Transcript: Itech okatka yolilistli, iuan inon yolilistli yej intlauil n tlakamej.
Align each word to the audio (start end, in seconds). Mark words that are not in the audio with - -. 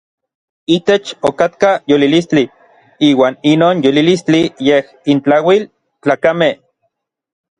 Itech 0.75 1.09
okatka 1.29 1.69
yolilistli, 1.91 2.43
iuan 3.09 3.37
inon 3.51 3.85
yolilistli 3.87 4.41
yej 4.69 4.83
intlauil 5.15 5.63
n 5.67 5.71
tlakamej. 6.01 6.53